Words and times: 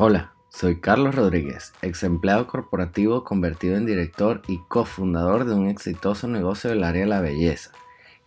Hola, 0.00 0.30
soy 0.48 0.78
Carlos 0.78 1.16
Rodríguez, 1.16 1.72
ex 1.82 2.04
empleado 2.04 2.46
corporativo 2.46 3.24
convertido 3.24 3.76
en 3.76 3.84
director 3.84 4.42
y 4.46 4.60
cofundador 4.68 5.44
de 5.44 5.54
un 5.54 5.68
exitoso 5.68 6.28
negocio 6.28 6.70
del 6.70 6.84
área 6.84 7.00
de 7.00 7.08
la 7.08 7.20
belleza. 7.20 7.72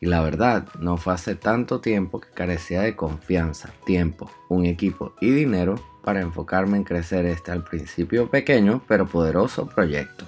Y 0.02 0.08
la 0.08 0.20
verdad, 0.20 0.68
no 0.82 0.98
fue 0.98 1.14
hace 1.14 1.36
tanto 1.36 1.80
tiempo 1.80 2.20
que 2.20 2.28
carecía 2.32 2.82
de 2.82 2.98
confianza, 2.98 3.70
tiempo, 3.86 4.30
un 4.50 4.66
equipo 4.66 5.14
y 5.22 5.32
dinero 5.32 5.76
para 6.04 6.20
enfocarme 6.20 6.76
en 6.76 6.84
crecer 6.84 7.26
este 7.26 7.54
al 7.54 7.64
principio 7.64 8.30
pequeño 8.30 8.82
pero 8.86 9.08
poderoso 9.08 9.68
proyecto. 9.68 10.26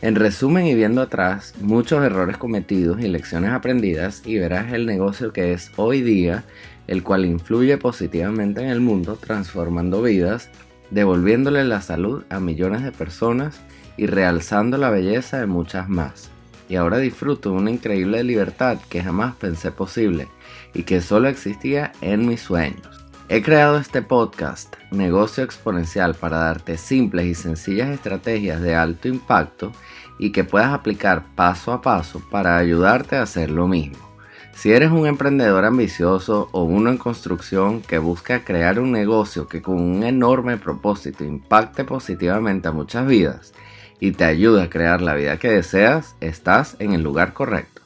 En 0.00 0.14
resumen 0.14 0.64
y 0.66 0.76
viendo 0.76 1.02
atrás, 1.02 1.54
muchos 1.60 2.04
errores 2.04 2.36
cometidos 2.36 3.00
y 3.00 3.08
lecciones 3.08 3.50
aprendidas 3.50 4.22
y 4.24 4.38
verás 4.38 4.72
el 4.72 4.86
negocio 4.86 5.32
que 5.32 5.52
es 5.52 5.72
hoy 5.76 6.02
día 6.02 6.44
el 6.88 7.02
cual 7.02 7.24
influye 7.26 7.76
positivamente 7.78 8.62
en 8.62 8.68
el 8.68 8.80
mundo, 8.80 9.16
transformando 9.16 10.02
vidas, 10.02 10.50
devolviéndole 10.90 11.64
la 11.64 11.82
salud 11.82 12.24
a 12.30 12.40
millones 12.40 12.82
de 12.82 12.92
personas 12.92 13.60
y 13.96 14.06
realzando 14.06 14.78
la 14.78 14.90
belleza 14.90 15.38
de 15.38 15.46
muchas 15.46 15.88
más. 15.88 16.30
Y 16.68 16.76
ahora 16.76 16.98
disfruto 16.98 17.50
de 17.50 17.56
una 17.56 17.70
increíble 17.70 18.24
libertad 18.24 18.78
que 18.88 19.02
jamás 19.02 19.34
pensé 19.34 19.70
posible 19.70 20.28
y 20.74 20.84
que 20.84 21.00
solo 21.00 21.28
existía 21.28 21.92
en 22.00 22.26
mis 22.26 22.40
sueños. 22.40 22.98
He 23.30 23.42
creado 23.42 23.76
este 23.76 24.00
podcast, 24.00 24.74
Negocio 24.90 25.44
Exponencial, 25.44 26.14
para 26.14 26.38
darte 26.38 26.78
simples 26.78 27.26
y 27.26 27.34
sencillas 27.34 27.90
estrategias 27.90 28.62
de 28.62 28.74
alto 28.74 29.08
impacto 29.08 29.72
y 30.18 30.32
que 30.32 30.44
puedas 30.44 30.72
aplicar 30.72 31.24
paso 31.34 31.72
a 31.72 31.80
paso 31.80 32.20
para 32.30 32.56
ayudarte 32.56 33.16
a 33.16 33.22
hacer 33.22 33.50
lo 33.50 33.68
mismo. 33.68 34.08
Si 34.54 34.72
eres 34.72 34.90
un 34.90 35.06
emprendedor 35.06 35.64
ambicioso 35.64 36.48
o 36.50 36.64
uno 36.64 36.90
en 36.90 36.98
construcción 36.98 37.80
que 37.80 37.98
busca 37.98 38.44
crear 38.44 38.80
un 38.80 38.90
negocio 38.90 39.46
que 39.46 39.62
con 39.62 39.80
un 39.80 40.02
enorme 40.02 40.56
propósito 40.56 41.22
impacte 41.22 41.84
positivamente 41.84 42.66
a 42.66 42.72
muchas 42.72 43.06
vidas 43.06 43.52
y 44.00 44.12
te 44.12 44.24
ayude 44.24 44.62
a 44.62 44.70
crear 44.70 45.00
la 45.00 45.14
vida 45.14 45.38
que 45.38 45.48
deseas, 45.48 46.16
estás 46.20 46.74
en 46.80 46.92
el 46.92 47.02
lugar 47.02 47.34
correcto. 47.34 47.82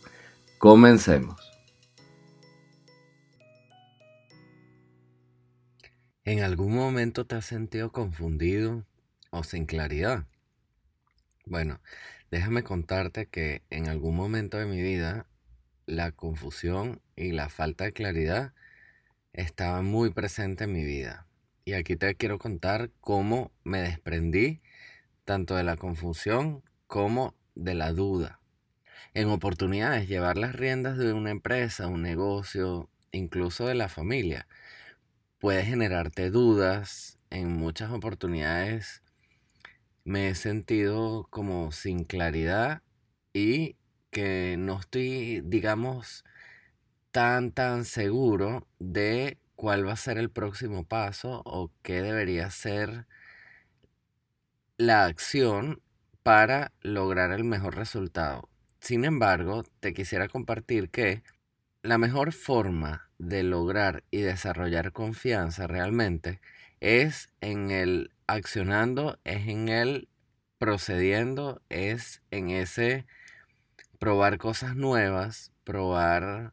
Comencemos. 0.56 1.53
¿En 6.25 6.41
algún 6.41 6.75
momento 6.75 7.27
te 7.27 7.34
has 7.34 7.44
sentido 7.44 7.92
confundido 7.92 8.84
o 9.30 9.42
sin 9.42 9.66
claridad? 9.66 10.25
Bueno, 11.44 11.80
déjame 12.30 12.62
contarte 12.62 13.26
que 13.26 13.62
en 13.70 13.88
algún 13.88 14.16
momento 14.16 14.58
de 14.58 14.66
mi 14.66 14.80
vida 14.80 15.26
la 15.86 16.12
confusión 16.12 17.00
y 17.16 17.32
la 17.32 17.48
falta 17.48 17.84
de 17.84 17.92
claridad 17.92 18.52
estaban 19.32 19.84
muy 19.86 20.10
presente 20.10 20.64
en 20.64 20.72
mi 20.72 20.84
vida. 20.84 21.26
Y 21.64 21.74
aquí 21.74 21.96
te 21.96 22.14
quiero 22.16 22.38
contar 22.38 22.90
cómo 23.00 23.52
me 23.64 23.80
desprendí 23.82 24.60
tanto 25.24 25.56
de 25.56 25.64
la 25.64 25.76
confusión 25.76 26.62
como 26.86 27.34
de 27.54 27.74
la 27.74 27.92
duda. 27.92 28.40
En 29.14 29.28
oportunidades, 29.28 30.08
llevar 30.08 30.38
las 30.38 30.54
riendas 30.54 30.98
de 30.98 31.12
una 31.12 31.30
empresa, 31.30 31.88
un 31.88 32.02
negocio, 32.02 32.88
incluso 33.12 33.66
de 33.66 33.74
la 33.74 33.88
familia, 33.88 34.46
puede 35.38 35.64
generarte 35.64 36.30
dudas. 36.30 37.18
En 37.30 37.48
muchas 37.48 37.90
oportunidades 37.90 39.02
me 40.05 40.28
he 40.28 40.34
sentido 40.34 41.27
como 41.31 41.72
sin 41.72 42.05
claridad 42.05 42.83
y 43.33 43.77
que 44.11 44.56
no 44.59 44.81
estoy, 44.81 45.42
digamos, 45.44 46.25
tan, 47.12 47.53
tan 47.53 47.84
seguro 47.84 48.67
de 48.78 49.39
cuál 49.56 49.86
va 49.86 49.92
a 49.92 49.97
ser 49.97 50.19
el 50.19 50.31
próximo 50.31 50.84
paso 50.84 51.42
o 51.44 51.70
qué 51.83 52.03
debería 52.03 52.50
ser 52.50 53.06
la 54.77 55.05
acción 55.05 55.81
para 56.22 56.72
lograr 56.81 57.33
el 57.33 57.44
mejor 57.44 57.77
resultado. 57.77 58.48
Sin 58.81 59.05
embargo, 59.05 59.64
te 59.81 59.94
quisiera 59.94 60.28
compartir 60.28 60.91
que 60.91 61.22
la 61.82 61.98
mejor 61.98 62.32
forma 62.32 63.09
de 63.19 63.43
lograr 63.43 64.04
y 64.10 64.20
desarrollar 64.20 64.93
confianza 64.93 65.66
realmente 65.66 66.41
es 66.81 67.28
en 67.41 67.70
el 67.70 68.12
accionando, 68.26 69.19
es 69.25 69.48
en 69.48 69.69
el 69.69 70.09
procediendo, 70.59 71.60
es 71.70 72.22
en 72.31 72.50
ese 72.50 73.04
probar 73.98 74.38
cosas 74.38 74.76
nuevas, 74.76 75.53
probar, 75.65 76.53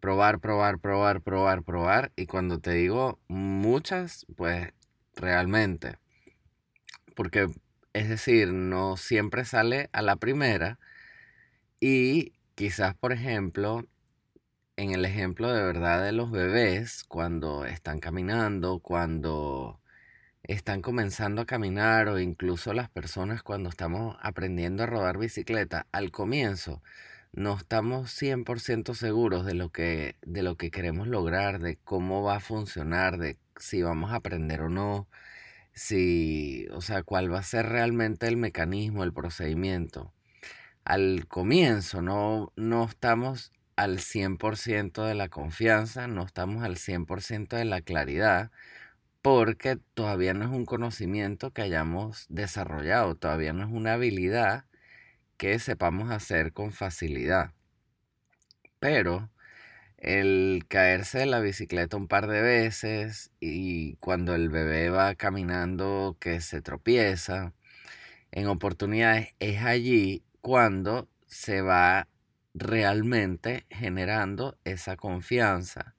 probar, 0.00 0.40
probar, 0.40 0.78
probar, 0.78 1.20
probar, 1.20 1.62
probar. 1.62 2.12
Y 2.16 2.26
cuando 2.26 2.58
te 2.58 2.72
digo 2.72 3.18
muchas, 3.28 4.26
pues 4.36 4.72
realmente. 5.14 5.98
Porque, 7.14 7.46
es 7.92 8.08
decir, 8.08 8.52
no 8.52 8.96
siempre 8.96 9.44
sale 9.44 9.90
a 9.92 10.00
la 10.00 10.16
primera. 10.16 10.78
Y 11.80 12.32
quizás, 12.54 12.94
por 12.94 13.12
ejemplo, 13.12 13.86
en 14.76 14.92
el 14.92 15.04
ejemplo 15.04 15.52
de 15.52 15.62
verdad 15.62 16.04
de 16.04 16.12
los 16.12 16.30
bebés, 16.30 17.04
cuando 17.04 17.64
están 17.64 18.00
caminando, 18.00 18.80
cuando 18.80 19.80
están 20.42 20.82
comenzando 20.82 21.42
a 21.42 21.46
caminar 21.46 22.08
o 22.08 22.20
incluso 22.20 22.72
las 22.74 22.90
personas 22.90 23.42
cuando 23.42 23.70
estamos 23.70 24.16
aprendiendo 24.20 24.82
a 24.84 24.86
rodar 24.86 25.18
bicicleta, 25.18 25.86
al 25.92 26.10
comienzo 26.12 26.82
no 27.32 27.56
estamos 27.56 28.10
100% 28.10 28.94
seguros 28.94 29.44
de 29.46 29.54
lo, 29.54 29.70
que, 29.70 30.16
de 30.22 30.42
lo 30.42 30.56
que 30.56 30.70
queremos 30.70 31.08
lograr, 31.08 31.60
de 31.60 31.76
cómo 31.84 32.22
va 32.22 32.36
a 32.36 32.40
funcionar, 32.40 33.18
de 33.18 33.38
si 33.58 33.82
vamos 33.82 34.12
a 34.12 34.16
aprender 34.16 34.62
o 34.62 34.70
no, 34.70 35.08
si, 35.74 36.66
o 36.72 36.80
sea, 36.80 37.02
cuál 37.02 37.32
va 37.32 37.40
a 37.40 37.42
ser 37.42 37.66
realmente 37.68 38.26
el 38.28 38.36
mecanismo, 38.38 39.04
el 39.04 39.12
procedimiento. 39.12 40.12
Al 40.84 41.26
comienzo 41.28 42.02
no, 42.02 42.52
no 42.56 42.84
estamos 42.84 43.52
al 43.76 44.00
100% 44.00 45.04
de 45.04 45.14
la 45.14 45.28
confianza, 45.28 46.08
no 46.08 46.24
estamos 46.24 46.64
al 46.64 46.76
100% 46.78 47.56
de 47.56 47.64
la 47.66 47.82
claridad, 47.82 48.50
porque 49.22 49.78
todavía 49.94 50.34
no 50.34 50.44
es 50.44 50.50
un 50.50 50.66
conocimiento 50.66 51.52
que 51.52 51.62
hayamos 51.62 52.26
desarrollado, 52.28 53.16
todavía 53.16 53.52
no 53.52 53.64
es 53.64 53.70
una 53.72 53.94
habilidad 53.94 54.66
que 55.36 55.58
sepamos 55.58 56.10
hacer 56.10 56.52
con 56.52 56.72
facilidad. 56.72 57.52
Pero 58.78 59.30
el 59.98 60.64
caerse 60.68 61.18
de 61.20 61.26
la 61.26 61.40
bicicleta 61.40 61.96
un 61.96 62.08
par 62.08 62.28
de 62.28 62.42
veces 62.42 63.32
y 63.40 63.96
cuando 63.96 64.34
el 64.34 64.48
bebé 64.50 64.90
va 64.90 65.14
caminando 65.14 66.16
que 66.20 66.40
se 66.40 66.62
tropieza, 66.62 67.54
en 68.32 68.48
oportunidades 68.48 69.34
es 69.40 69.62
allí 69.62 70.22
cuando 70.42 71.08
se 71.26 71.62
va 71.62 72.08
realmente 72.56 73.66
generando 73.68 74.58
esa 74.64 74.96
confianza 74.96 75.94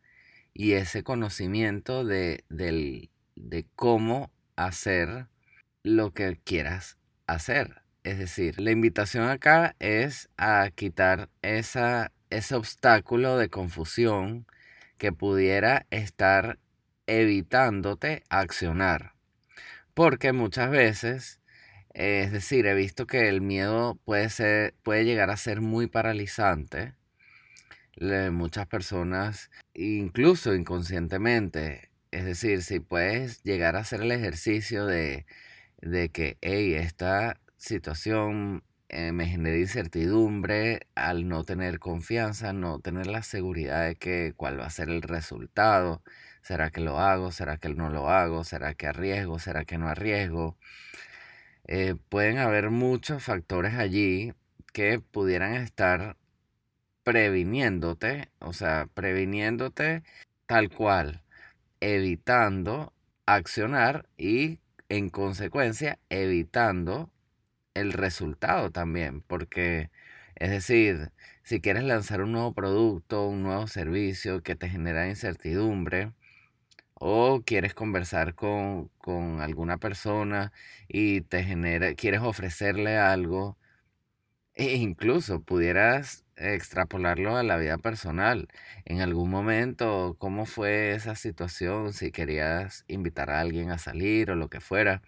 y 0.53 0.73
ese 0.73 1.03
conocimiento 1.03 2.03
de, 2.03 2.43
de 2.49 3.65
cómo 3.75 4.31
hacer 4.55 5.27
lo 5.83 6.13
que 6.13 6.39
quieras 6.43 6.97
hacer. 7.27 7.83
Es 8.03 8.17
decir, 8.17 8.59
la 8.59 8.71
invitación 8.71 9.29
acá 9.29 9.75
es 9.79 10.29
a 10.37 10.69
quitar 10.73 11.29
esa, 11.41 12.11
ese 12.29 12.55
obstáculo 12.55 13.37
de 13.37 13.49
confusión 13.49 14.47
que 14.97 15.11
pudiera 15.11 15.85
estar 15.91 16.57
evitándote 17.05 18.23
accionar. 18.29 19.13
Porque 19.93 20.33
muchas 20.33 20.71
veces, 20.71 21.39
es 21.97 22.31
decir, 22.31 22.67
he 22.67 22.75
visto 22.75 23.07
que 23.07 23.27
el 23.27 23.41
miedo 23.41 23.99
puede, 24.05 24.29
ser, 24.29 24.75
puede 24.83 25.03
llegar 25.03 25.31
a 25.31 25.37
ser 25.37 25.61
muy 25.61 25.87
paralizante. 25.87 26.93
muchas 28.31 28.67
personas, 28.67 29.49
incluso 29.73 30.53
inconscientemente, 30.53 31.89
es 32.11 32.25
decir, 32.25 32.63
si 32.63 32.79
puedes 32.79 33.43
llegar 33.43 33.75
a 33.75 33.79
hacer 33.79 34.01
el 34.01 34.11
ejercicio 34.11 34.85
de, 34.85 35.25
de 35.81 36.09
que, 36.09 36.37
hey, 36.41 36.75
esta 36.75 37.39
situación 37.57 38.63
eh, 38.89 39.11
me 39.11 39.25
genera 39.27 39.57
incertidumbre 39.57 40.87
al 40.95 41.27
no 41.27 41.43
tener 41.43 41.79
confianza, 41.79 42.53
no 42.53 42.79
tener 42.79 43.07
la 43.07 43.23
seguridad 43.23 43.87
de 43.87 43.95
que 43.95 44.33
cuál 44.37 44.59
va 44.59 44.67
a 44.67 44.69
ser 44.69 44.89
el 44.89 45.01
resultado. 45.01 46.03
¿Será 46.43 46.69
que 46.71 46.81
lo 46.81 46.99
hago? 46.99 47.31
¿Será 47.31 47.57
que 47.57 47.69
no 47.69 47.89
lo 47.89 48.09
hago? 48.09 48.43
¿Será 48.43 48.73
que 48.75 48.87
arriesgo? 48.87 49.39
¿Será 49.39 49.65
que 49.65 49.77
no 49.77 49.89
arriesgo? 49.89 50.57
Eh, 51.67 51.95
pueden 52.09 52.37
haber 52.37 52.69
muchos 52.69 53.23
factores 53.23 53.73
allí 53.75 54.33
que 54.73 54.99
pudieran 54.99 55.53
estar 55.55 56.15
previniéndote, 57.03 58.29
o 58.39 58.53
sea, 58.53 58.89
previniéndote 58.93 60.03
tal 60.47 60.69
cual 60.69 61.23
evitando 61.81 62.93
accionar 63.25 64.07
y 64.17 64.59
en 64.89 65.09
consecuencia 65.09 65.99
evitando 66.09 67.11
el 67.75 67.93
resultado 67.93 68.71
también, 68.71 69.21
porque 69.21 69.91
es 70.35 70.51
decir, 70.51 71.11
si 71.43 71.61
quieres 71.61 71.83
lanzar 71.83 72.21
un 72.21 72.33
nuevo 72.33 72.53
producto, 72.53 73.27
un 73.27 73.43
nuevo 73.43 73.67
servicio 73.67 74.43
que 74.43 74.55
te 74.55 74.69
genera 74.69 75.09
incertidumbre, 75.09 76.13
o 76.99 77.41
quieres 77.45 77.73
conversar 77.73 78.35
con, 78.35 78.89
con 78.97 79.41
alguna 79.41 79.77
persona 79.77 80.51
y 80.87 81.21
te 81.21 81.43
genera, 81.43 81.93
quieres 81.95 82.21
ofrecerle 82.21 82.97
algo, 82.97 83.57
e 84.55 84.75
incluso 84.75 85.41
pudieras 85.41 86.25
extrapolarlo 86.35 87.37
a 87.37 87.43
la 87.43 87.57
vida 87.57 87.77
personal. 87.77 88.47
En 88.85 89.01
algún 89.01 89.29
momento, 89.29 90.15
¿cómo 90.19 90.45
fue 90.45 90.93
esa 90.93 91.15
situación? 91.15 91.93
Si 91.93 92.11
querías 92.11 92.83
invitar 92.87 93.29
a 93.29 93.39
alguien 93.39 93.71
a 93.71 93.77
salir 93.77 94.31
o 94.31 94.35
lo 94.35 94.49
que 94.49 94.59
fuera, 94.59 95.01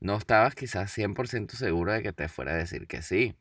no 0.00 0.16
estabas 0.16 0.54
quizás 0.54 0.92
100% 0.92 1.56
seguro 1.56 1.92
de 1.92 2.02
que 2.02 2.12
te 2.12 2.28
fuera 2.28 2.52
a 2.52 2.56
decir 2.56 2.86
que 2.86 3.02
sí, 3.02 3.36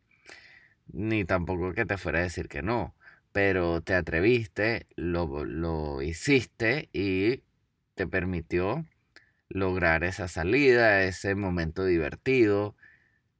ni 0.88 1.26
tampoco 1.26 1.74
que 1.74 1.86
te 1.86 1.98
fuera 1.98 2.20
a 2.20 2.24
decir 2.24 2.48
que 2.50 2.62
no, 2.62 2.96
pero 3.32 3.82
te 3.82 3.94
atreviste, 3.96 4.88
lo, 4.96 5.46
lo 5.46 6.02
hiciste 6.02 6.90
y 6.94 7.44
te 8.00 8.08
permitió 8.08 8.86
lograr 9.50 10.06
esa 10.06 10.30
salida, 10.30 11.04
ese 11.04 11.36
momento 11.36 11.84
divertido. 11.84 12.78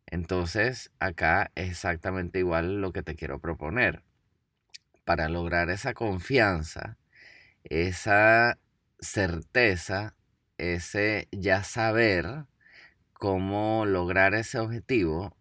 Entonces, 0.06 0.92
acá 1.00 1.50
es 1.56 1.70
exactamente 1.70 2.40
igual 2.40 2.82
lo 2.82 2.92
que 2.92 3.02
te 3.02 3.16
quiero 3.16 3.40
proponer. 3.40 4.04
Para 5.06 5.30
lograr 5.30 5.70
esa 5.70 5.94
confianza, 5.94 6.98
esa 7.64 8.60
certeza, 9.00 10.18
ese 10.58 11.30
ya 11.32 11.64
saber 11.64 12.44
cómo 13.14 13.86
lograr 13.86 14.34
ese 14.34 14.60
objetivo 14.60 15.38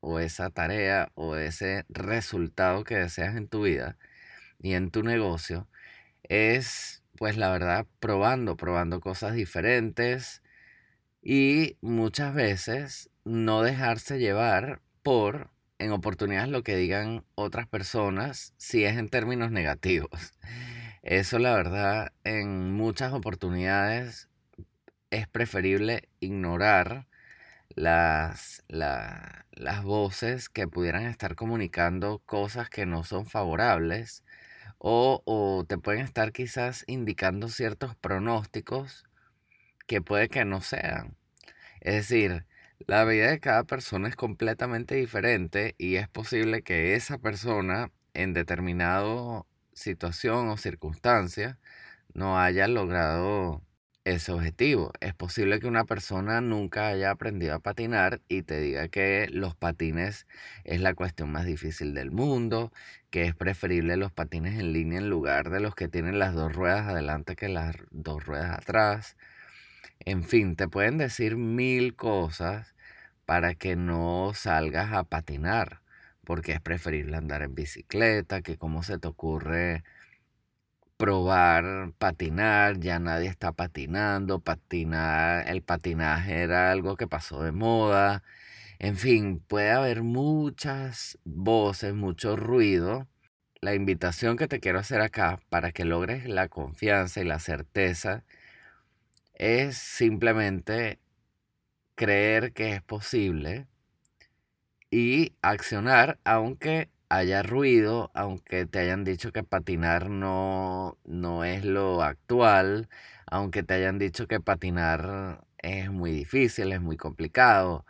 o 0.00 0.18
esa 0.18 0.50
tarea 0.50 1.12
o 1.14 1.36
ese 1.36 1.84
resultado 1.88 2.82
que 2.82 2.96
deseas 2.96 3.36
en 3.36 3.46
tu 3.46 3.62
vida 3.62 3.96
y 4.58 4.72
en 4.72 4.90
tu 4.90 5.04
negocio, 5.04 5.68
es 6.24 7.04
pues 7.16 7.36
la 7.36 7.50
verdad 7.50 7.86
probando, 8.00 8.56
probando 8.56 9.00
cosas 9.00 9.34
diferentes 9.34 10.42
y 11.22 11.76
muchas 11.80 12.34
veces 12.34 13.10
no 13.24 13.62
dejarse 13.62 14.18
llevar 14.18 14.80
por 15.02 15.50
en 15.78 15.92
oportunidades 15.92 16.48
lo 16.48 16.62
que 16.62 16.76
digan 16.76 17.24
otras 17.34 17.66
personas 17.66 18.54
si 18.56 18.84
es 18.84 18.96
en 18.96 19.08
términos 19.08 19.50
negativos. 19.50 20.34
Eso 21.02 21.38
la 21.38 21.54
verdad 21.54 22.12
en 22.24 22.72
muchas 22.72 23.12
oportunidades 23.12 24.28
es 25.10 25.28
preferible 25.28 26.08
ignorar 26.20 27.06
las, 27.76 28.64
las 28.68 29.82
voces 29.82 30.48
que 30.48 30.66
pudieran 30.66 31.06
estar 31.06 31.36
comunicando 31.36 32.20
cosas 32.26 32.70
que 32.70 32.86
no 32.86 33.04
son 33.04 33.26
favorables 33.26 34.24
o, 34.78 35.22
o 35.24 35.64
te 35.66 35.78
pueden 35.78 36.02
estar 36.02 36.32
quizás 36.32 36.84
indicando 36.86 37.48
ciertos 37.48 37.96
pronósticos 37.96 39.04
que 39.86 40.02
puede 40.02 40.28
que 40.28 40.44
no 40.44 40.60
sean. 40.60 41.16
Es 41.80 41.94
decir, 41.94 42.46
la 42.80 43.04
vida 43.04 43.30
de 43.30 43.40
cada 43.40 43.64
persona 43.64 44.08
es 44.08 44.16
completamente 44.16 44.94
diferente 44.96 45.74
y 45.78 45.96
es 45.96 46.08
posible 46.08 46.62
que 46.62 46.94
esa 46.94 47.18
persona 47.18 47.90
en 48.14 48.34
determinada 48.34 49.44
situación 49.72 50.48
o 50.48 50.56
circunstancia 50.56 51.58
no 52.14 52.38
haya 52.38 52.68
logrado 52.68 53.62
ese 54.06 54.32
objetivo. 54.32 54.92
Es 55.00 55.14
posible 55.14 55.58
que 55.58 55.66
una 55.66 55.84
persona 55.84 56.40
nunca 56.40 56.86
haya 56.86 57.10
aprendido 57.10 57.54
a 57.54 57.58
patinar 57.58 58.20
y 58.28 58.42
te 58.42 58.60
diga 58.60 58.86
que 58.88 59.28
los 59.32 59.56
patines 59.56 60.28
es 60.64 60.80
la 60.80 60.94
cuestión 60.94 61.32
más 61.32 61.44
difícil 61.44 61.92
del 61.92 62.12
mundo, 62.12 62.72
que 63.10 63.24
es 63.24 63.34
preferible 63.34 63.96
los 63.96 64.12
patines 64.12 64.60
en 64.60 64.72
línea 64.72 65.00
en 65.00 65.10
lugar 65.10 65.50
de 65.50 65.58
los 65.60 65.74
que 65.74 65.88
tienen 65.88 66.20
las 66.20 66.34
dos 66.34 66.52
ruedas 66.54 66.86
adelante 66.86 67.34
que 67.34 67.48
las 67.48 67.74
dos 67.90 68.24
ruedas 68.24 68.56
atrás. 68.56 69.16
En 70.00 70.22
fin, 70.24 70.56
te 70.56 70.68
pueden 70.68 70.98
decir 70.98 71.36
mil 71.36 71.96
cosas 71.96 72.74
para 73.26 73.54
que 73.56 73.74
no 73.76 74.32
salgas 74.34 74.92
a 74.92 75.02
patinar, 75.04 75.82
porque 76.24 76.52
es 76.52 76.60
preferible 76.60 77.16
andar 77.16 77.42
en 77.42 77.56
bicicleta, 77.56 78.42
que 78.42 78.56
cómo 78.56 78.84
se 78.84 78.98
te 78.98 79.08
ocurre 79.08 79.82
probar 80.96 81.92
patinar, 81.98 82.78
ya 82.80 82.98
nadie 82.98 83.28
está 83.28 83.52
patinando, 83.52 84.40
patinar, 84.40 85.48
el 85.48 85.62
patinaje 85.62 86.42
era 86.42 86.70
algo 86.72 86.96
que 86.96 87.06
pasó 87.06 87.42
de 87.42 87.52
moda, 87.52 88.22
en 88.78 88.96
fin, 88.96 89.40
puede 89.40 89.70
haber 89.70 90.02
muchas 90.02 91.18
voces, 91.24 91.94
mucho 91.94 92.36
ruido. 92.36 93.08
La 93.60 93.74
invitación 93.74 94.36
que 94.36 94.48
te 94.48 94.60
quiero 94.60 94.78
hacer 94.78 95.00
acá 95.00 95.40
para 95.48 95.72
que 95.72 95.84
logres 95.84 96.26
la 96.28 96.48
confianza 96.48 97.20
y 97.20 97.24
la 97.24 97.38
certeza 97.40 98.24
es 99.34 99.78
simplemente 99.78 100.98
creer 101.94 102.52
que 102.52 102.74
es 102.74 102.82
posible 102.82 103.66
y 104.90 105.34
accionar 105.42 106.18
aunque 106.24 106.90
haya 107.08 107.42
ruido, 107.42 108.10
aunque 108.14 108.66
te 108.66 108.80
hayan 108.80 109.04
dicho 109.04 109.32
que 109.32 109.42
patinar 109.42 110.10
no, 110.10 110.98
no 111.04 111.44
es 111.44 111.64
lo 111.64 112.02
actual, 112.02 112.88
aunque 113.26 113.62
te 113.62 113.74
hayan 113.74 113.98
dicho 113.98 114.26
que 114.26 114.40
patinar 114.40 115.44
es 115.58 115.90
muy 115.90 116.12
difícil, 116.12 116.72
es 116.72 116.80
muy 116.80 116.96
complicado, 116.96 117.84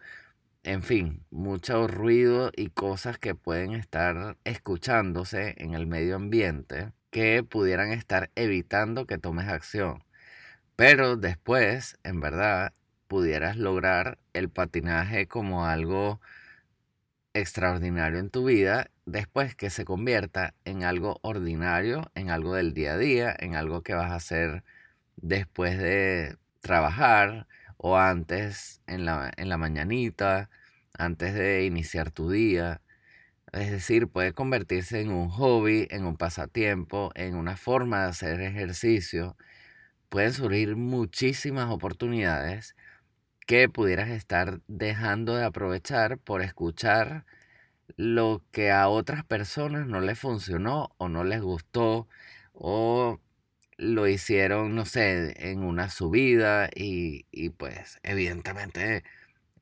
en 0.64 0.82
fin, 0.82 1.24
mucho 1.30 1.86
ruido 1.88 2.50
y 2.56 2.70
cosas 2.70 3.18
que 3.18 3.34
pueden 3.34 3.72
estar 3.72 4.36
escuchándose 4.44 5.54
en 5.58 5.74
el 5.74 5.86
medio 5.86 6.16
ambiente 6.16 6.92
que 7.10 7.42
pudieran 7.44 7.92
estar 7.92 8.30
evitando 8.34 9.06
que 9.06 9.18
tomes 9.18 9.48
acción. 9.48 10.04
Pero 10.76 11.16
después, 11.16 11.98
en 12.04 12.20
verdad, 12.20 12.72
pudieras 13.08 13.56
lograr 13.56 14.18
el 14.34 14.50
patinaje 14.50 15.26
como 15.28 15.66
algo 15.66 16.20
extraordinario 17.38 18.18
en 18.18 18.30
tu 18.30 18.44
vida 18.44 18.90
después 19.04 19.54
que 19.54 19.70
se 19.70 19.84
convierta 19.84 20.54
en 20.64 20.84
algo 20.84 21.18
ordinario, 21.22 22.10
en 22.14 22.30
algo 22.30 22.54
del 22.54 22.74
día 22.74 22.94
a 22.94 22.98
día, 22.98 23.36
en 23.38 23.54
algo 23.54 23.82
que 23.82 23.94
vas 23.94 24.10
a 24.10 24.16
hacer 24.16 24.64
después 25.16 25.78
de 25.78 26.36
trabajar 26.60 27.46
o 27.76 27.96
antes 27.98 28.82
en 28.86 29.04
la, 29.04 29.32
en 29.36 29.48
la 29.48 29.58
mañanita, 29.58 30.50
antes 30.98 31.34
de 31.34 31.64
iniciar 31.64 32.10
tu 32.10 32.30
día. 32.30 32.82
Es 33.52 33.70
decir, 33.70 34.08
puede 34.08 34.32
convertirse 34.32 35.00
en 35.00 35.10
un 35.10 35.28
hobby, 35.30 35.86
en 35.90 36.04
un 36.04 36.16
pasatiempo, 36.16 37.12
en 37.14 37.36
una 37.36 37.56
forma 37.56 38.02
de 38.02 38.10
hacer 38.10 38.40
ejercicio. 38.40 39.36
Pueden 40.08 40.32
surgir 40.32 40.76
muchísimas 40.76 41.70
oportunidades 41.70 42.76
que 43.46 43.68
pudieras 43.68 44.10
estar 44.10 44.60
dejando 44.68 45.36
de 45.36 45.44
aprovechar 45.44 46.18
por 46.18 46.42
escuchar 46.42 47.24
lo 47.96 48.42
que 48.52 48.70
a 48.72 48.88
otras 48.88 49.24
personas 49.24 49.86
no 49.86 50.00
les 50.00 50.18
funcionó 50.18 50.90
o 50.98 51.08
no 51.08 51.24
les 51.24 51.42
gustó 51.42 52.08
o 52.52 53.20
lo 53.78 54.08
hicieron, 54.08 54.74
no 54.74 54.86
sé, 54.86 55.34
en 55.50 55.62
una 55.64 55.90
subida 55.90 56.70
y, 56.74 57.26
y 57.30 57.50
pues 57.50 57.98
evidentemente 58.02 59.04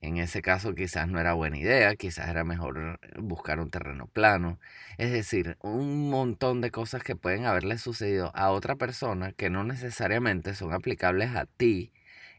en 0.01 0.19
ese 0.19 0.43
caso 0.43 0.75
quizás 0.75 1.09
no 1.09 1.19
era 1.21 1.33
buena 1.35 1.59
idea, 1.59 1.97
quizás 1.97 2.29
era 2.29 2.45
mejor 2.45 3.01
buscar 3.19 3.59
un 3.61 3.71
terreno 3.71 4.07
plano. 4.09 4.59
Es 4.99 5.13
decir, 5.13 5.57
un 5.63 6.11
montón 6.11 6.61
de 6.61 6.71
cosas 6.71 7.03
que 7.03 7.17
pueden 7.17 7.47
haberle 7.47 7.79
sucedido 7.79 8.31
a 8.35 8.51
otra 8.51 8.77
persona 8.77 9.33
que 9.33 9.51
no 9.51 9.65
necesariamente 9.65 10.55
son 10.55 10.73
aplicables 10.75 11.35
a 11.35 11.47
ti, 11.47 11.93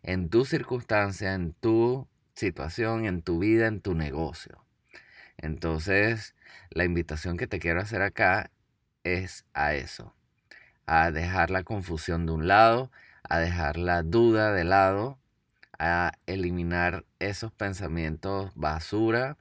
en 0.05 0.29
tu 0.29 0.45
circunstancia, 0.45 1.33
en 1.33 1.53
tu 1.53 2.07
situación, 2.35 3.05
en 3.05 3.23
tu 3.23 3.39
vida, 3.39 3.65
en 3.65 3.81
tu 3.81 3.95
negocio. 3.95 4.63
Entonces, 5.37 6.35
la 6.69 6.85
invitación 6.85 7.37
que 7.37 7.47
te 7.47 7.59
quiero 7.59 7.81
hacer 7.81 8.03
acá 8.03 8.51
es 9.03 9.45
a 9.55 9.73
eso, 9.73 10.13
a 10.85 11.09
dejar 11.09 11.49
la 11.49 11.63
confusión 11.63 12.27
de 12.27 12.33
un 12.33 12.47
lado, 12.47 12.91
a 13.23 13.39
dejar 13.39 13.77
la 13.77 14.03
duda 14.03 14.53
de 14.53 14.63
lado, 14.63 15.17
a 15.79 16.11
eliminar 16.27 17.03
esos 17.17 17.51
pensamientos 17.51 18.51
basura, 18.53 19.37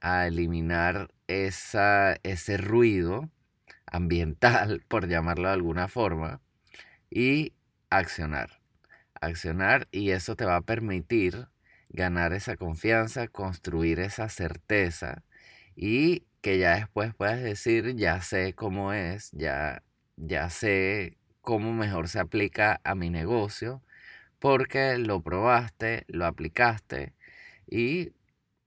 a 0.00 0.26
eliminar 0.26 1.12
esa, 1.28 2.16
ese 2.24 2.56
ruido 2.56 3.30
ambiental, 3.86 4.82
por 4.88 5.06
llamarlo 5.06 5.46
de 5.46 5.54
alguna 5.54 5.86
forma, 5.86 6.40
y 7.08 7.52
accionar. 7.88 8.61
Accionar 9.22 9.88
y 9.92 10.10
eso 10.12 10.36
te 10.36 10.44
va 10.46 10.56
a 10.56 10.62
permitir 10.62 11.48
ganar 11.90 12.34
esa 12.34 12.56
confianza, 12.56 13.28
construir 13.28 14.00
esa 14.00 14.28
certeza 14.28 15.24
y 15.76 16.24
que 16.42 16.58
ya 16.58 16.74
después 16.76 17.14
puedas 17.14 17.42
decir, 17.42 17.94
ya 17.96 18.20
sé 18.22 18.54
cómo 18.54 18.92
es, 18.92 19.30
ya, 19.32 19.82
ya 20.16 20.50
sé 20.50 21.18
cómo 21.40 21.72
mejor 21.72 22.08
se 22.08 22.20
aplica 22.20 22.80
a 22.84 22.94
mi 22.96 23.10
negocio, 23.10 23.82
porque 24.40 24.98
lo 24.98 25.22
probaste, 25.22 26.04
lo 26.08 26.26
aplicaste 26.26 27.14
y 27.66 28.12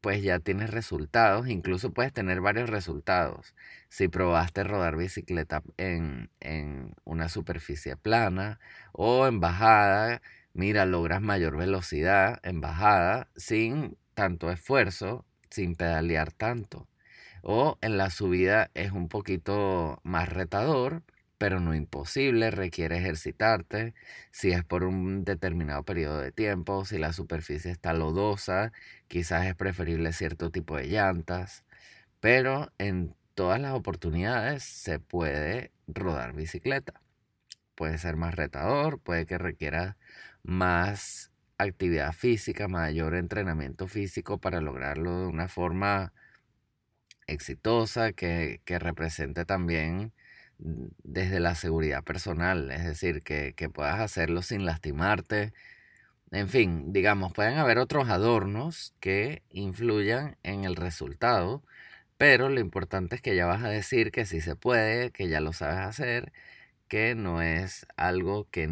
pues 0.02 0.22
ya 0.24 0.40
tienes 0.40 0.70
resultados, 0.72 1.48
incluso 1.48 1.92
puedes 1.94 2.14
tener 2.14 2.40
varios 2.42 2.70
resultados. 2.70 3.56
Si 3.90 4.08
probaste 4.08 4.64
rodar 4.64 4.98
bicicleta 4.98 5.64
en, 5.78 6.30
en 6.42 6.94
una 7.06 7.28
superficie 7.30 7.98
plana 7.98 8.60
o 8.94 9.26
en 9.28 9.40
bajada, 9.40 10.22
mira, 10.56 10.86
logras 10.86 11.22
mayor 11.22 11.58
velocidad 11.58 12.40
en 12.44 12.62
bajada 12.62 13.30
sin 13.36 13.98
tanto 14.16 14.52
esfuerzo, 14.52 15.26
sin 15.50 15.76
pedalear 15.76 16.32
tanto. 16.32 16.88
O 17.44 17.78
en 17.82 17.98
la 17.98 18.10
subida 18.10 18.72
es 18.74 18.92
un 18.92 19.10
poquito 19.10 20.00
más 20.04 20.30
retador, 20.30 21.04
pero 21.38 21.60
no 21.60 21.76
imposible, 21.76 22.52
requiere 22.52 22.98
ejercitarte, 22.98 23.94
si 24.32 24.52
es 24.52 24.64
por 24.64 24.84
un 24.86 25.26
determinado 25.26 25.84
periodo 25.84 26.20
de 26.20 26.32
tiempo, 26.32 26.86
si 26.86 26.98
la 26.98 27.14
superficie 27.14 27.72
está 27.72 27.94
lodosa, 27.94 28.72
quizás 29.08 29.46
es 29.48 29.56
preferible 29.56 30.14
cierto 30.14 30.52
tipo 30.52 30.78
de 30.78 30.88
llantas, 30.88 31.66
pero 32.22 32.72
en 32.78 33.16
todas 33.36 33.60
las 33.62 33.74
oportunidades 33.74 34.64
se 34.64 35.00
puede 35.00 35.72
rodar 35.88 36.34
bicicleta. 36.34 37.05
Puede 37.76 37.98
ser 37.98 38.16
más 38.18 38.36
retador, 38.36 39.00
puede 39.00 39.26
que 39.26 39.38
requiera 39.38 39.98
más 40.44 41.32
actividad 41.58 42.14
física, 42.14 42.68
mayor 42.68 43.16
entrenamiento 43.16 43.88
físico 43.88 44.40
para 44.40 44.62
lograrlo 44.62 45.22
de 45.22 45.28
una 45.28 45.48
forma 45.48 46.14
exitosa 47.28 48.14
que, 48.14 48.62
que 48.66 48.80
represente 48.80 49.46
también 49.46 50.14
desde 50.58 51.40
la 51.40 51.56
seguridad 51.56 52.04
personal, 52.04 52.72
es 52.72 52.86
decir, 52.86 53.24
que, 53.24 53.54
que 53.56 53.70
puedas 53.70 54.00
hacerlo 54.00 54.42
sin 54.42 54.66
lastimarte. 54.66 55.54
En 56.32 56.50
fin, 56.50 56.94
digamos, 56.94 57.34
pueden 57.34 57.58
haber 57.58 57.78
otros 57.80 58.10
adornos 58.10 58.96
que 59.00 59.44
influyan 59.50 60.38
en 60.44 60.66
el 60.66 60.76
resultado, 60.76 61.64
pero 62.18 62.50
lo 62.50 62.60
importante 62.62 63.16
es 63.18 63.22
que 63.22 63.36
ya 63.36 63.46
vas 63.48 63.64
a 63.64 63.70
decir 63.70 64.12
que 64.12 64.26
sí 64.26 64.42
se 64.42 64.56
puede, 64.56 65.12
que 65.12 65.30
ya 65.30 65.42
lo 65.42 65.54
sabes 65.54 65.80
hacer, 65.80 66.34
que 66.88 67.16
no 67.16 67.42
es 67.42 67.88
algo 67.98 68.48
que, 68.52 68.70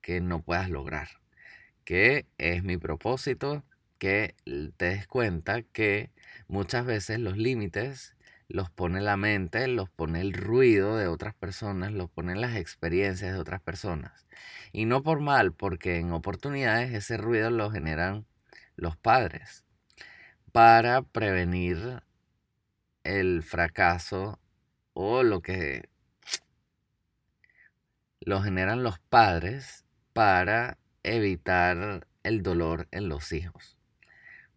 que 0.00 0.20
no 0.20 0.42
puedas 0.42 0.70
lograr, 0.70 1.08
que 1.84 2.26
es 2.38 2.62
mi 2.64 2.76
propósito, 2.78 3.64
que 3.98 4.34
te 4.76 4.86
des 4.86 5.06
cuenta 5.06 5.62
que 5.62 6.10
muchas 6.48 6.84
veces 6.84 7.18
los 7.18 7.36
límites 7.36 8.16
los 8.48 8.70
pone 8.70 9.00
la 9.00 9.16
mente, 9.16 9.66
los 9.68 9.90
pone 9.90 10.20
el 10.20 10.32
ruido 10.32 10.96
de 10.96 11.08
otras 11.08 11.34
personas, 11.34 11.92
los 11.92 12.10
pone 12.10 12.36
las 12.36 12.56
experiencias 12.56 13.32
de 13.32 13.40
otras 13.40 13.60
personas. 13.60 14.26
Y 14.72 14.84
no 14.84 15.02
por 15.02 15.20
mal, 15.20 15.52
porque 15.52 15.98
en 15.98 16.12
oportunidades 16.12 16.92
ese 16.92 17.16
ruido 17.16 17.50
lo 17.50 17.70
generan 17.70 18.26
los 18.76 18.96
padres 18.96 19.64
para 20.52 21.02
prevenir 21.02 22.02
el 23.04 23.42
fracaso 23.42 24.38
o 24.92 25.22
lo 25.22 25.42
que 25.42 25.88
lo 28.26 28.42
generan 28.42 28.82
los 28.82 28.98
padres 28.98 29.86
para 30.12 30.76
evitar 31.02 32.06
el 32.22 32.42
dolor 32.42 32.88
en 32.90 33.08
los 33.08 33.32
hijos 33.32 33.76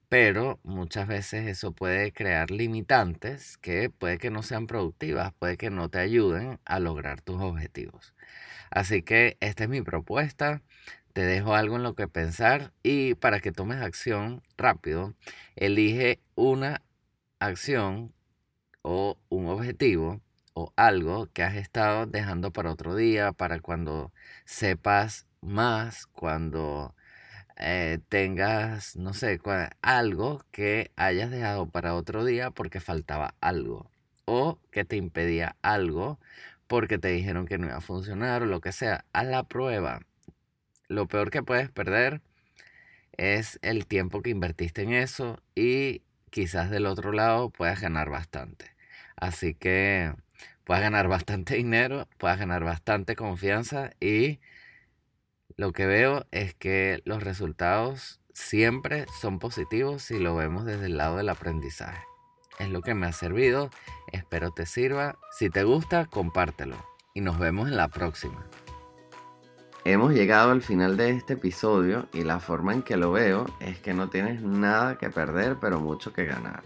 pero 0.10 0.60
muchas 0.64 1.08
veces 1.08 1.48
eso 1.48 1.72
puede 1.72 2.12
crear 2.12 2.50
limitantes 2.50 3.58
que 3.58 3.92
puede 3.92 4.18
que 4.18 4.32
no 4.32 4.42
sean 4.42 4.66
productivas, 4.68 5.34
puede 5.38 5.56
que 5.56 5.70
no 5.70 5.90
te 5.90 6.00
ayuden 6.00 6.60
a 6.66 6.80
lograr 6.80 7.22
tus 7.22 7.40
objetivos. 7.42 8.16
Así 8.72 9.04
que 9.04 9.38
esta 9.40 9.64
es 9.66 9.70
mi 9.70 9.82
propuesta, 9.84 10.64
te 11.14 11.22
dejo 11.22 11.56
algo 11.56 11.76
en 11.76 11.84
lo 11.84 11.96
que 11.96 12.08
pensar 12.08 12.74
y 12.84 13.14
para 13.16 13.40
que 13.40 13.52
tomes 13.52 13.82
acción 13.82 14.42
rápido, 14.58 15.14
elige 15.56 16.20
una 16.36 16.82
acción 17.40 18.12
o 18.82 19.18
un 19.30 19.48
objetivo 19.48 20.22
algo 20.76 21.28
que 21.34 21.44
has 21.44 21.56
estado 21.56 22.06
dejando 22.06 22.52
para 22.52 22.72
otro 22.72 22.96
día, 22.96 23.32
para 23.32 23.60
cuando 23.60 24.12
sepas 24.46 25.28
más, 25.42 26.06
cuando 26.08 26.96
eh, 27.58 28.00
tengas, 28.10 28.96
no 28.96 29.14
sé, 29.14 29.40
algo 29.82 30.44
que 30.52 30.92
hayas 30.96 31.32
dejado 31.32 31.68
para 31.70 31.96
otro 31.96 32.26
día 32.26 32.52
porque 32.52 32.80
faltaba 32.80 33.36
algo. 33.42 33.90
O 34.26 34.60
que 34.72 34.86
te 34.86 34.96
impedía 34.96 35.56
algo 35.62 36.20
porque 36.68 36.98
te 37.00 37.10
dijeron 37.10 37.48
que 37.48 37.58
no 37.58 37.68
iba 37.68 37.78
a 37.78 37.82
funcionar 37.82 38.44
o 38.44 38.46
lo 38.46 38.62
que 38.62 38.72
sea. 38.72 39.06
Haz 39.14 39.28
la 39.28 39.44
prueba. 39.44 40.02
Lo 40.88 41.08
peor 41.08 41.32
que 41.32 41.44
puedes 41.44 41.70
perder 41.72 42.22
es 43.18 43.60
el 43.62 43.86
tiempo 43.88 44.22
que 44.22 44.30
invertiste 44.30 44.84
en 44.84 44.94
eso 44.94 45.42
y 45.56 46.04
quizás 46.30 46.70
del 46.70 46.86
otro 46.86 47.12
lado 47.12 47.50
puedas 47.50 47.82
ganar 47.82 48.10
bastante. 48.10 48.66
Así 49.18 49.54
que 49.54 50.14
puedas 50.70 50.84
ganar 50.84 51.08
bastante 51.08 51.56
dinero, 51.58 52.08
puedas 52.20 52.38
ganar 52.38 52.64
bastante 52.64 53.16
confianza 53.16 53.90
y 54.00 54.40
lo 55.58 55.74
que 55.74 55.88
veo 55.88 56.28
es 56.30 56.54
que 56.54 57.02
los 57.06 57.24
resultados 57.24 58.22
siempre 58.34 59.08
son 59.20 59.40
positivos 59.40 60.04
si 60.04 60.20
lo 60.20 60.36
vemos 60.36 60.66
desde 60.66 60.86
el 60.86 60.98
lado 60.98 61.18
del 61.18 61.30
aprendizaje. 61.30 62.04
Es 62.60 62.70
lo 62.70 62.84
que 62.84 62.94
me 62.94 63.08
ha 63.08 63.14
servido, 63.14 63.72
espero 64.12 64.52
te 64.52 64.68
sirva. 64.68 65.18
Si 65.32 65.50
te 65.50 65.64
gusta, 65.64 66.06
compártelo 66.06 66.78
y 67.16 67.22
nos 67.22 67.40
vemos 67.40 67.68
en 67.68 67.76
la 67.76 67.88
próxima. 67.88 68.46
Hemos 69.86 70.14
llegado 70.14 70.52
al 70.52 70.62
final 70.62 70.98
de 70.98 71.10
este 71.10 71.34
episodio 71.34 72.08
y 72.14 72.24
la 72.24 72.40
forma 72.40 72.74
en 72.74 72.84
que 72.84 72.96
lo 72.96 73.12
veo 73.12 73.48
es 73.60 73.80
que 73.80 73.96
no 73.96 74.12
tienes 74.12 74.44
nada 74.44 75.00
que 75.00 75.10
perder 75.10 75.58
pero 75.60 75.80
mucho 75.80 76.14
que 76.14 76.26
ganar. 76.26 76.62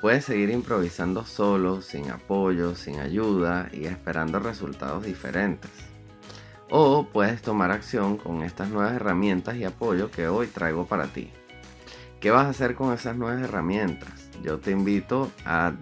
Puedes 0.00 0.24
seguir 0.24 0.48
improvisando 0.48 1.26
solo, 1.26 1.82
sin 1.82 2.10
apoyo, 2.10 2.74
sin 2.74 3.00
ayuda 3.00 3.68
y 3.70 3.84
esperando 3.84 4.38
resultados 4.38 5.04
diferentes. 5.04 5.70
O 6.70 7.06
puedes 7.12 7.42
tomar 7.42 7.70
acción 7.70 8.16
con 8.16 8.42
estas 8.42 8.70
nuevas 8.70 8.94
herramientas 8.94 9.56
y 9.56 9.64
apoyo 9.64 10.10
que 10.10 10.28
hoy 10.28 10.46
traigo 10.46 10.86
para 10.86 11.08
ti. 11.08 11.30
¿Qué 12.18 12.30
vas 12.30 12.46
a 12.46 12.50
hacer 12.50 12.76
con 12.76 12.94
esas 12.94 13.16
nuevas 13.16 13.42
herramientas? 13.42 14.30
Yo 14.42 14.58
te 14.58 14.70
invito 14.70 15.30
a 15.44 15.72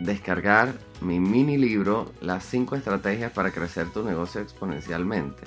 descargar 0.00 0.72
mi 1.00 1.20
mini 1.20 1.56
libro 1.56 2.12
Las 2.20 2.44
5 2.44 2.74
estrategias 2.74 3.30
para 3.30 3.52
crecer 3.52 3.90
tu 3.90 4.02
negocio 4.02 4.40
exponencialmente. 4.40 5.42